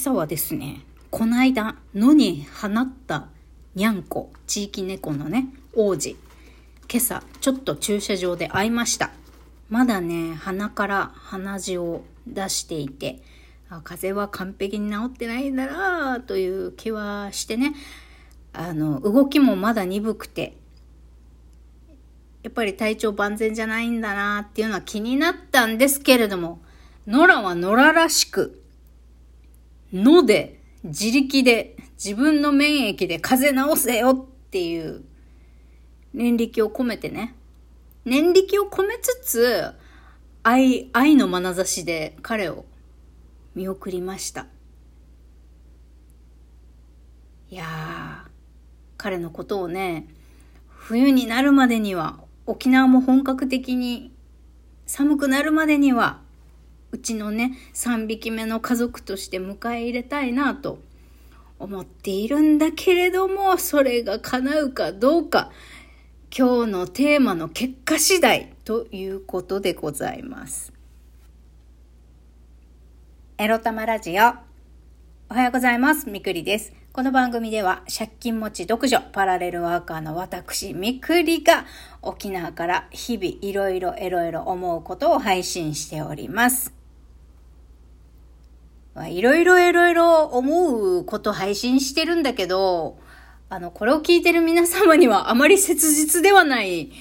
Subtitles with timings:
[0.00, 0.80] 朝はですね、
[1.10, 3.28] こないだ野に放った
[3.74, 6.16] にゃんこ、地域猫のね、王子。
[6.90, 9.10] 今朝、ちょっと駐車場で会いました。
[9.68, 13.20] まだね、鼻から鼻血を出していて、
[13.68, 17.74] あ風邪は完璧に治ってないんだなという気はしてね、
[18.54, 20.56] あの、動きもまだ鈍くて、
[22.42, 26.62] やっぱり体調万全じゃないんだなっていうのは気になったんですけれども、
[27.06, 28.59] 野良は野良らしく、
[29.92, 35.04] 野で、自力で、自分の免疫で風邪治せよっていう
[36.14, 37.34] 念力を込めてね。
[38.04, 39.72] 念力を込めつつ、
[40.42, 42.64] 愛、愛の眼差しで彼を
[43.54, 44.46] 見送りました。
[47.50, 48.30] いやー、
[48.96, 50.06] 彼のことをね、
[50.68, 54.12] 冬になるまでには、沖縄も本格的に
[54.86, 56.19] 寒くなるまでには、
[56.92, 60.78] うちのね、3匹目の家族として迎え入れたいなと
[61.58, 65.50] 思っているんだけれども、それが叶うかどうか、
[66.36, 70.72] 今日のテーマの結果次第ということでございます。
[73.38, 74.34] エロ玉ラジオ。
[75.28, 76.10] おはようございます。
[76.10, 76.72] みくりです。
[76.92, 81.64] この番組では借金持ち独女パラレルワーカーの私みくりが
[82.02, 86.79] 沖縄から日々いろいろいろいろ思うことを配信しております。
[89.00, 92.98] まあいろいろいろいろ思うこと配信してるんだけど、
[93.48, 96.92] あの、これを聞いてる皆様にはあまり切実ではない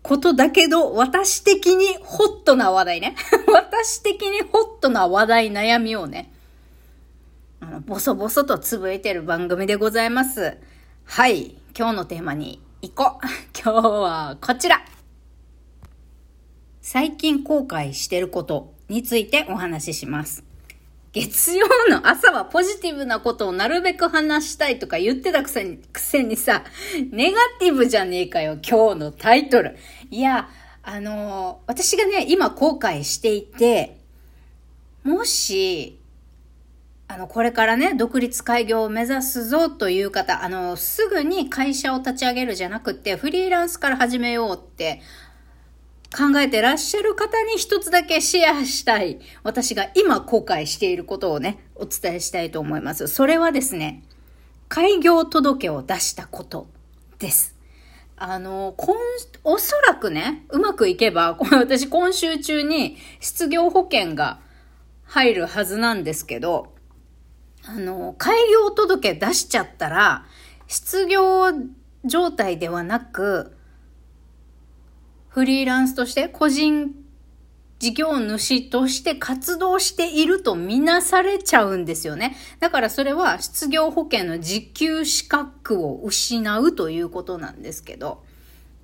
[0.00, 3.14] ことだけど、私的にホットな話題ね。
[3.52, 6.32] 私的にホットな話題、悩みをね、
[7.60, 10.56] あの、ボソボソとつぶえてる番組でございます。
[11.04, 11.56] はい。
[11.78, 13.26] 今日のテーマに行こう。
[13.62, 14.82] 今日はこちら。
[16.80, 20.43] 最近後悔してることについてお話しします。
[21.14, 26.64] 月曜の朝はポジティブなことをなるべく話したいとか言ってたくせに、くせにさ、
[27.12, 29.76] ネガティブじゃねえかよ、今日のタイトル。
[30.10, 30.48] いや、
[30.82, 33.96] あの、私がね、今後悔していて、
[35.04, 36.00] もし、
[37.06, 45.00] あの、これからね、独立開業を目指すぞという方、あの、すぐに会社を立ち上げるじゃなくて、フリーランスから始めようって
[46.14, 49.18] 考えてらっしゃる方に一つだけシェアしたい。
[49.42, 53.08] 私が今後悔していることをね、お伝えしたいと思います。
[53.08, 54.04] それはですね、
[54.68, 56.68] 開業届を出したこと
[57.18, 57.56] です。
[58.16, 58.96] あの、今、
[59.42, 64.38] おそらくね、うまくいけば、私今週中に失業保険が
[65.02, 66.72] 入るはずなんですけど、
[67.66, 70.26] あの、開業届出しちゃったら、
[70.68, 71.52] 失業
[72.04, 73.56] 状態ではなく、
[75.34, 76.94] フリーランスとして個人
[77.80, 82.36] 事業主として活動しているとみなされちゃうんですよね。
[82.60, 88.22] だからそれは失業保険の受給資格を失うということなんですけど。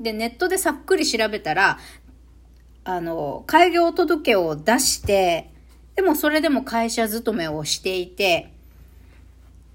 [0.01, 1.79] で、ネットでさっくり調べたら、
[2.83, 5.53] あの、開業届を出して、
[5.95, 8.53] でもそれでも会社勤めをしていて、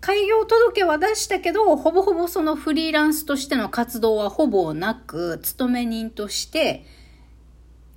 [0.05, 6.85] 開業届は出したけど、ほぼほぼそのフリーランスとしての活動はほぼなく、勤め人として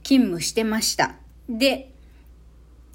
[0.05, 1.17] 勤務してました。
[1.51, 1.93] で、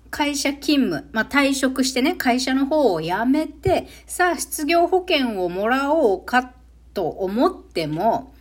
[0.10, 6.52] 会社勤務、まあ、退職してね、会社の方を辞めて、さあ失業保険をもらおうか
[6.96, 8.34] と思っても、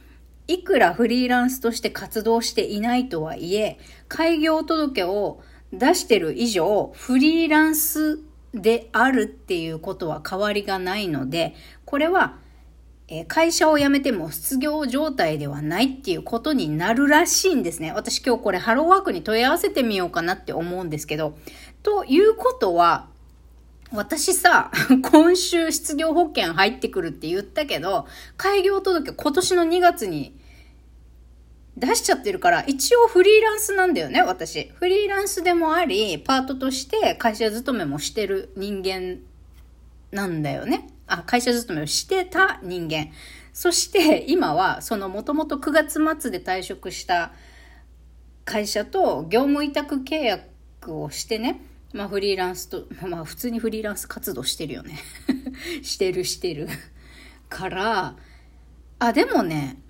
[0.49, 3.79] いくらフリーランスとして活動していないとはいえ、
[4.09, 8.21] 開業届を出してる以上、フリーランス
[8.55, 11.55] であるっていうことは変わりがないので、
[11.85, 12.37] これは、
[13.09, 17.93] え会社を辞めても失業状態ではないっていうことになるらしいんですね。
[17.93, 21.37] 私今日これハローワークに問い合わせてみようかなって思うんですけど。
[21.83, 23.09] ということは、
[23.93, 24.71] 私さ、
[25.11, 30.35] 今週失業保険入ってくるって言ったけど、開業届今年の2月に
[31.85, 34.71] 出しちゃってるから、一応フリーランスなんだよね、私。
[34.77, 39.19] フリーランスでもあり、パートとして会社勤めもしてる人間
[40.13, 40.91] なんだよね。
[41.09, 43.09] あ、会社勤めをしてた人間。
[43.53, 47.33] そして今は、そのもともと9月末で退職した
[48.45, 55.01] 会社と業務委託契約をしてね、まあフリーランスと、まあ普通にフリーランス活動してるよね。
[55.83, 56.69] してるしてる。
[57.49, 58.15] から、
[59.01, 59.82] あ、でもね、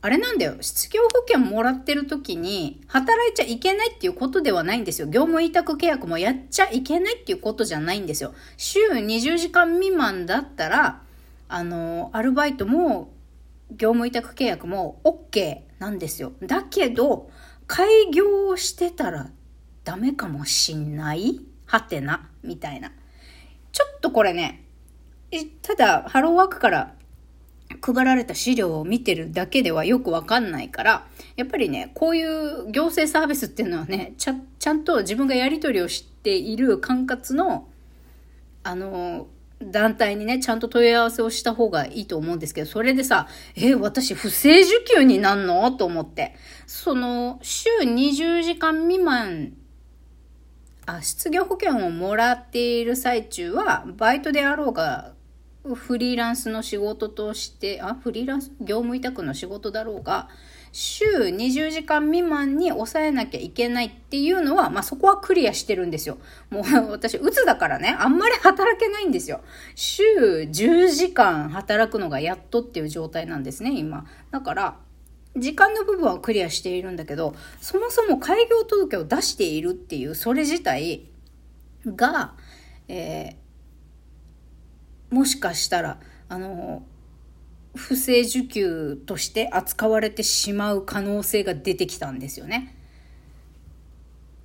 [0.00, 0.56] あれなんだよ。
[0.60, 5.08] 失業保険もらってる時に、働いちゃいけないっていうことではないんですよ。
[5.08, 8.32] 業務委託契約もやっちゃいけないっていうことじゃないんですよ。
[8.56, 11.02] 週20時間未満だったら、
[11.48, 13.12] あの、アルバイトも、
[13.72, 16.32] 業務委託契約も OK なんですよ。
[16.42, 17.30] だけど、
[17.66, 19.30] 開業してたら
[19.84, 21.40] ダメかもしんない？
[21.66, 22.92] はてな、みたいな。
[23.72, 24.64] ちょっとこれね、
[25.60, 26.94] ただ、ハローワークから
[27.82, 31.06] 配られた資料を見てるだけではよくわかんないから、
[31.36, 37.68] やっぱりね、こういう行政サービスっていうのはね、ちゃ、ちゃんと自分がやり取りをしている管轄の、
[38.64, 39.28] あの、
[39.60, 45.70] 団体にね、ちゃんと問い合わせをした方がいいと思うんですけど、それでさ、え、私不正受給になんの？
[45.72, 46.36] と思って。
[46.66, 49.54] その、週20時間未満、
[50.86, 55.12] あ、失業保険をもらっている最中は、バイトであろうが、
[55.64, 60.28] フリーランスの仕事として、あ、フリーランス、業務委託の仕事だろうが、
[60.72, 66.18] 週20時間未満に抑えなきゃいけないっていうのは、まあ、そこはクリアしてるんですよ。
[66.50, 66.62] もう
[66.92, 69.40] 私、うつだからね、あんまり働けないんですよ。
[69.74, 74.06] 週10時間働くのがやっとっていう状態なんですね、今。
[74.30, 74.76] だから、
[75.36, 81.06] 時間の部分はクリアしているんだけど、そもそも開業届を出しているっていう、それ自体
[81.86, 82.34] が、
[82.88, 83.47] えー、
[85.10, 86.82] もしかしたら、あの、
[87.74, 92.74] 不正受給として扱われてしまう可能性が出てきたんですよね。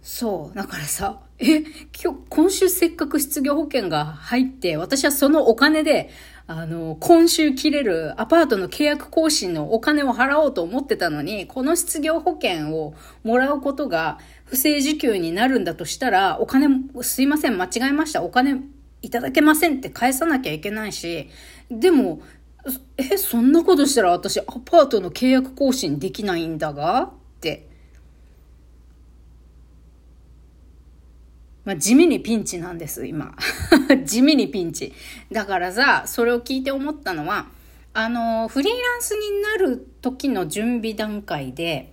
[0.01, 0.56] そう。
[0.56, 6.10] だからさ、え、今日、今週せっかく失業保険が入って、私はそのお金で、
[6.45, 16.68] あの、今週切れるアパートの契約更新のお金を払おうと思ってたのに、この失業保険をもらうことが不正受給になるんだとしたら、お金、
[17.01, 18.24] すいません、間違えました。
[18.24, 18.62] お金
[19.03, 21.29] いただけませんって返さなきゃいけないし、
[21.69, 22.21] でも、
[22.97, 27.03] え、そんなことしたら私アパートの契約更新できないんだが？
[27.03, 27.11] っ
[27.41, 27.67] て。
[31.65, 33.35] まあ、地味にピンチなんです、今。
[34.05, 34.94] 地味にピンチ。
[35.31, 37.47] だからさ、それを聞いて思ったのは、
[37.94, 41.91] あの、フリーランスになる時の準備段階で、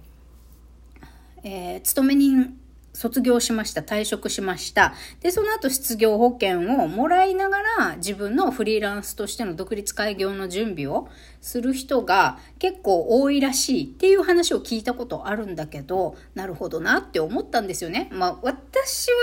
[1.43, 2.60] えー、勤め人
[3.01, 3.81] 卒業しました。
[3.81, 4.93] 退職しました。
[5.21, 11.09] で、その後失業保険をもらいながら自分のフリーランスとしての独立開業の準備を
[11.41, 18.11] する人が結構多いらしいっていう話を聞いたことあるんだけど、なるほどなって思ったんですよね。
[18.13, 19.17] まあ私は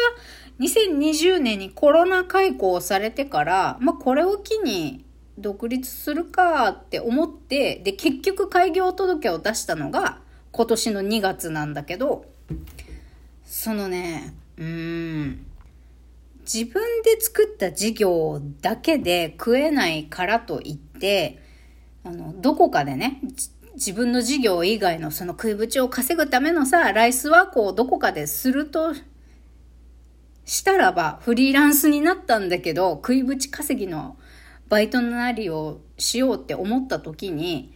[0.60, 5.06] 2020年にコロナ開校されてから、まあこれを機に
[5.38, 10.18] 独立するかって思って、で結局開業届を出したのが
[10.52, 12.26] 今年の2月なんだけど、
[13.59, 15.45] そのね、うーん、
[16.42, 21.42] 自分で作った事業だけで食えないからといって、
[22.04, 23.19] あの、どこかでね、
[23.74, 28.94] 自分の事業以外のその食いぶちを稼ぐためのさ、ライスワークをどこかですると
[30.45, 34.18] したらば、フリーランスになったんだけど、食いぶち稼ぎの
[34.69, 37.74] バイトなりをしようって思った時に、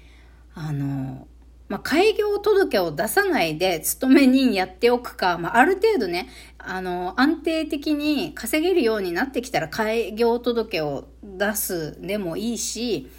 [0.53, 1.27] あの、
[1.71, 6.27] まあ、開業届を出さないで勤め人やっておくか、まあ、ある程度ね、
[6.57, 13.09] あの、安定的に稼げるようになってきたら開業届を出すでもいいし、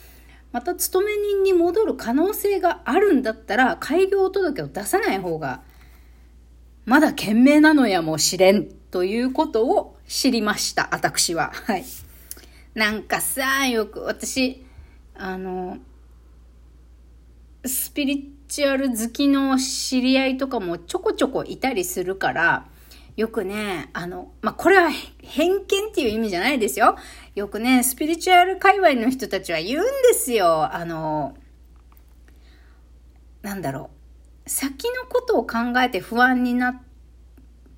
[0.53, 5.63] また勤め人に戻る可能性があるんだったら、開業届を出さない方が、
[6.85, 11.53] まだ賢明なのやもしれん、ということを知りました、私は。
[11.65, 11.85] はい。
[12.75, 14.63] なんかさ、よく私、
[15.15, 15.79] あの、
[17.65, 22.67] スピリチュアル好きの知り合いとかもちょこちょこいたりするから、
[23.17, 24.91] よくね、あの、まあ、これは
[25.23, 26.97] 偏見っていう意味じゃないですよ。
[27.35, 30.69] よくね、スピリチュアル界隈の人たちは言うんですよ。
[30.71, 31.35] あの、
[33.41, 33.89] なんだろ
[34.45, 34.51] う。
[34.51, 36.83] 先のことを考えて不安になっ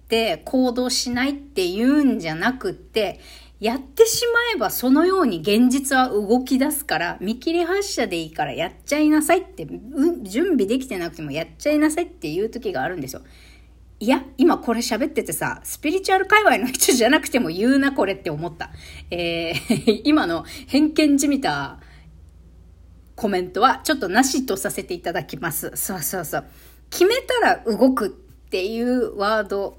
[0.09, 3.21] て行動しないって言うんじゃなくって、
[3.65, 9.67] やってしまえばそのように現実は動き出すから、見切り発車でいいからやっちゃいなさいって、
[10.23, 13.23] 準備できてなくてもやっちゃいなさいっていう時があるんですよ。
[14.01, 18.71] いや、今これ喋っててさ、スピリチュアル界隈の人じゃなくても言うなこれって思った。
[19.11, 21.81] えー、 今の偏見じみた
[23.17, 25.73] コメントはちょっとなしとさせていただきます。
[25.75, 26.45] そうそうそう。
[26.91, 29.79] 決めたら動くっていうワード、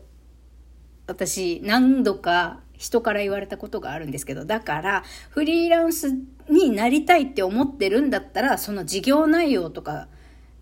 [1.06, 6.14] 私何度か人から言われたことがあるんですけど、だから、フリーランス
[6.50, 10.08] になりたいって思ってるんだったら、その事業内容とか、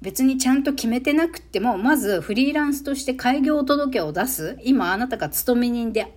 [0.02, 4.58] 別にちゃんと決めてなくても、まずフリーランスとして開業届を出す。
[4.64, 6.14] 今あなたが勤め人で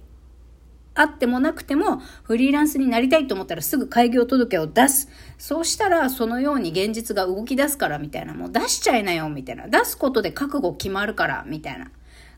[0.96, 5.08] あってもなくても、フリーランスになりたいと思ったらすぐ開業届を出す。
[5.38, 8.34] そうしたら、そのように現実が動き出すから、みたいな。
[8.34, 9.68] もう出しちゃいなよ、みたいな。
[9.68, 11.90] 出すことで覚悟決まるから、みたいな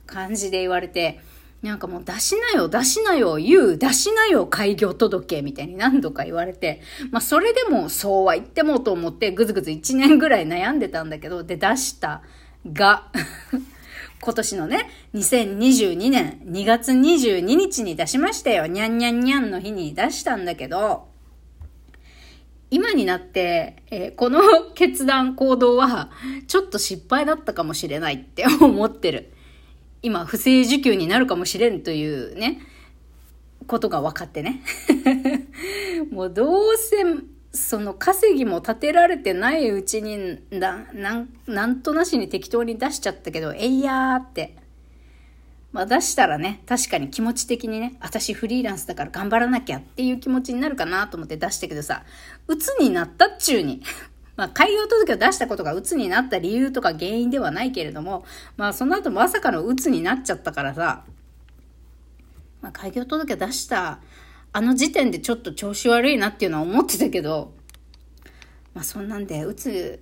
[0.07, 1.21] 感じで言われて、
[1.63, 12.23] なんかもう出しなよ、出しなよ、言う、出しなよ、開業届みたいに何度か言われて、まあそれでもそうは言ってもと思ってぐずぐず1年ぐらい悩んでたんだけど、で出した
[12.73, 13.11] が
[14.23, 18.67] 今年のね、2022年2月22日に出しましたよ。
[18.67, 21.09] にゃんにゃんにゃんの日に出したんだけど、
[22.71, 24.41] 今になって、えー、この
[24.75, 26.11] 決断行動は
[26.47, 29.33] ちょっと失敗だったかもしれないって思ってる。
[30.03, 32.61] 今、不正受給になるかもしれんというね、
[33.67, 34.63] ことが分かってね。
[36.11, 37.05] もうどうせ、
[37.53, 44.57] その稼ぎも立てられてないうちに、だ、なん、なんとなしに適当に出しちゃったけど、えいやーって。
[45.71, 52.05] まあ出したらね、確かに気持ち的にね、私フリーランスだから頑張らなきゃっていう気持ちになるかなと思って出したけどさ、
[52.47, 53.83] 鬱になったっちゅうに。
[54.39, 58.25] まあ、開業届を出したことが鬱になった理由とか原因ではないけれども、
[58.57, 61.05] まあ、その後まさかの鬱になっちゃったからさ、
[62.63, 63.99] まあ、開業届を出した
[64.53, 67.53] あの時点でちょっと調子悪いなっていうのは思ってたけど、
[68.75, 70.01] まあ、そんなんで、鬱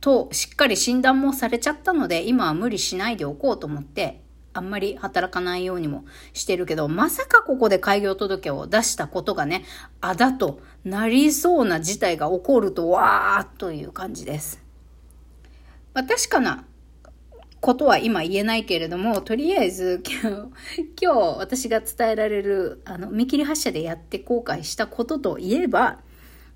[0.00, 4.22] としっかり診断もされちゃったので、今は無理しないでおこうと思って、
[4.52, 9.64] あんまり働かないようにもしてるけど、まさかここで開業届を出したことがね、
[10.00, 14.62] あだとなりそうな事態が起こると、わーという感じです。
[15.94, 16.64] まあ、確かな
[17.60, 26.00] ことは今言えないけれども、とりあえず今日、 今日私が伝えられる、あの、見切り発車でやって後悔したことといえば、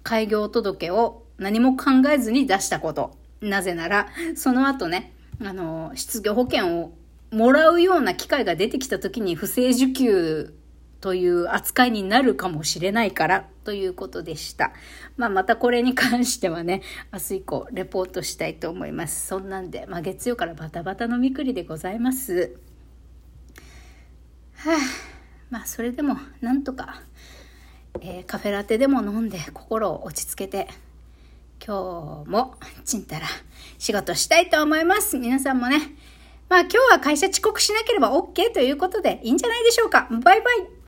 [0.02, 3.16] 開業届を何も考えずに出したこと。
[3.40, 6.94] なぜなら、その後ね、あの、失業保険を
[7.34, 10.54] もらうような機会が出てきた時に不正受給
[11.00, 14.72] という扱いになるかもしれないからということでした。
[15.18, 16.80] まあ、またこれに関してはね、
[17.12, 19.26] 明日以降レポートしたいと思います。
[19.26, 22.56] そんなんで、まあ、月曜からバタバタのみくりでございます。
[24.56, 24.76] はあ、
[25.50, 27.02] まあ、それでもなんとか、
[28.00, 30.68] えー、カフェラテでも飲んで心を落ち着けて、
[31.66, 33.26] 今日もちんたら
[33.78, 35.18] 仕事したいと思います。
[35.18, 35.80] 皆さんもね、
[36.48, 40.08] まあ今日は会社遅刻しなければ OK ということでいいんじゃないでしょうか。
[40.10, 40.74] バイバイ。